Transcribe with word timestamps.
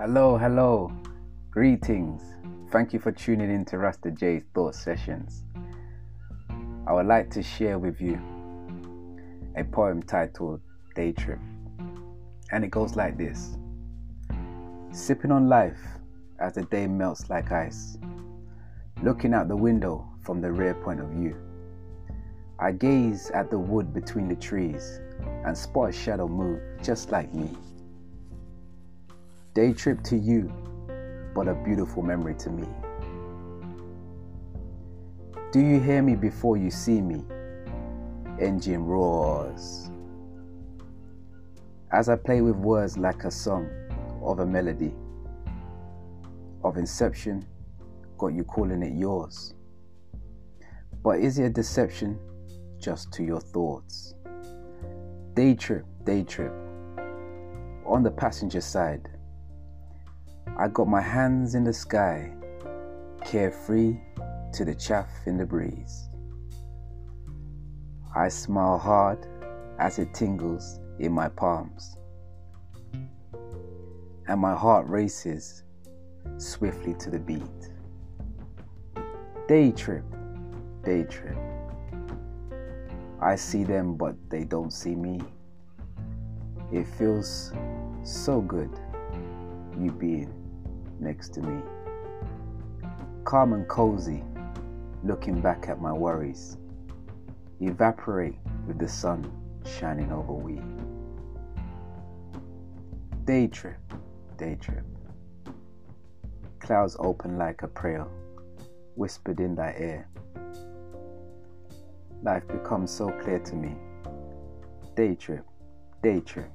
Hello, 0.00 0.38
hello. 0.38 0.90
Greetings. 1.50 2.22
Thank 2.72 2.94
you 2.94 2.98
for 2.98 3.12
tuning 3.12 3.50
in 3.50 3.66
to 3.66 3.76
Rasta 3.76 4.10
J's 4.10 4.44
Thought 4.54 4.74
Sessions. 4.74 5.42
I 6.86 6.94
would 6.94 7.04
like 7.04 7.28
to 7.32 7.42
share 7.42 7.78
with 7.78 8.00
you 8.00 8.18
a 9.56 9.62
poem 9.62 10.02
titled 10.02 10.62
Day 10.94 11.12
Trip. 11.12 11.38
And 12.50 12.64
it 12.64 12.70
goes 12.70 12.96
like 12.96 13.18
this 13.18 13.58
Sipping 14.90 15.30
on 15.30 15.50
life 15.50 15.82
as 16.38 16.54
the 16.54 16.62
day 16.62 16.86
melts 16.86 17.28
like 17.28 17.52
ice, 17.52 17.98
looking 19.02 19.34
out 19.34 19.48
the 19.48 19.56
window 19.56 20.08
from 20.24 20.40
the 20.40 20.50
rear 20.50 20.72
point 20.72 21.00
of 21.00 21.08
view. 21.08 21.36
I 22.58 22.72
gaze 22.72 23.30
at 23.32 23.50
the 23.50 23.58
wood 23.58 23.92
between 23.92 24.28
the 24.28 24.36
trees 24.36 24.98
and 25.44 25.54
spot 25.54 25.90
a 25.90 25.92
shadow 25.92 26.26
move 26.26 26.62
just 26.82 27.10
like 27.10 27.34
me. 27.34 27.50
Day 29.52 29.72
trip 29.72 30.00
to 30.04 30.16
you, 30.16 30.48
but 31.34 31.48
a 31.48 31.54
beautiful 31.54 32.04
memory 32.04 32.36
to 32.36 32.50
me. 32.50 32.68
Do 35.50 35.58
you 35.58 35.80
hear 35.80 36.02
me 36.02 36.14
before 36.14 36.56
you 36.56 36.70
see 36.70 37.00
me? 37.00 37.24
Engine 38.38 38.84
roars. 38.84 39.90
As 41.90 42.08
I 42.08 42.14
play 42.14 42.42
with 42.42 42.54
words 42.54 42.96
like 42.96 43.24
a 43.24 43.30
song 43.32 43.68
of 44.22 44.38
a 44.38 44.46
melody, 44.46 44.94
of 46.62 46.76
inception, 46.76 47.44
got 48.18 48.28
you 48.28 48.44
calling 48.44 48.84
it 48.84 48.96
yours. 48.96 49.54
But 51.02 51.18
is 51.18 51.40
it 51.40 51.44
a 51.46 51.50
deception 51.50 52.20
just 52.78 53.10
to 53.14 53.24
your 53.24 53.40
thoughts? 53.40 54.14
Day 55.34 55.54
trip, 55.54 55.86
day 56.04 56.22
trip. 56.22 56.52
On 57.84 58.04
the 58.04 58.12
passenger 58.12 58.60
side, 58.60 59.08
I 60.60 60.68
got 60.68 60.88
my 60.88 61.00
hands 61.00 61.54
in 61.54 61.64
the 61.64 61.72
sky, 61.72 62.30
carefree 63.24 63.96
to 64.52 64.62
the 64.62 64.74
chaff 64.74 65.08
in 65.24 65.38
the 65.38 65.46
breeze. 65.46 66.10
I 68.14 68.28
smile 68.28 68.76
hard 68.76 69.26
as 69.78 69.98
it 69.98 70.12
tingles 70.12 70.78
in 70.98 71.12
my 71.12 71.30
palms, 71.30 71.96
and 74.28 74.38
my 74.38 74.54
heart 74.54 74.86
races 74.86 75.62
swiftly 76.36 76.92
to 76.98 77.08
the 77.08 77.18
beat. 77.18 77.72
Day 79.48 79.72
trip, 79.72 80.04
day 80.84 81.04
trip. 81.04 81.38
I 83.18 83.34
see 83.34 83.64
them, 83.64 83.96
but 83.96 84.14
they 84.28 84.44
don't 84.44 84.74
see 84.74 84.94
me. 84.94 85.22
It 86.70 86.86
feels 86.86 87.50
so 88.02 88.42
good 88.42 88.78
you 89.78 89.90
being 89.90 90.39
next 91.00 91.30
to 91.34 91.40
me. 91.40 91.62
Calm 93.24 93.52
and 93.52 93.66
cozy, 93.68 94.22
looking 95.04 95.40
back 95.40 95.68
at 95.68 95.80
my 95.80 95.92
worries, 95.92 96.56
evaporate 97.60 98.36
with 98.66 98.78
the 98.78 98.88
sun 98.88 99.30
shining 99.64 100.12
over 100.12 100.32
we. 100.32 100.60
Day 103.24 103.46
trip, 103.46 103.78
day 104.36 104.56
trip. 104.60 104.84
Clouds 106.58 106.96
open 106.98 107.38
like 107.38 107.62
a 107.62 107.68
prayer, 107.68 108.06
whispered 108.94 109.40
in 109.40 109.54
thy 109.54 109.74
ear. 109.78 110.08
Life 112.22 112.46
becomes 112.48 112.90
so 112.90 113.10
clear 113.22 113.38
to 113.38 113.56
me. 113.56 113.74
Day 114.94 115.14
trip, 115.14 115.44
day 116.02 116.20
trip. 116.20 116.50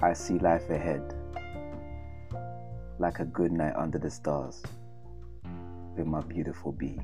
I 0.00 0.12
see 0.12 0.38
life 0.38 0.70
ahead 0.70 1.14
like 2.98 3.20
a 3.20 3.24
good 3.24 3.52
night 3.52 3.74
under 3.76 3.98
the 3.98 4.10
stars 4.10 4.62
with 5.96 6.06
my 6.06 6.20
beautiful 6.22 6.72
bee. 6.72 7.00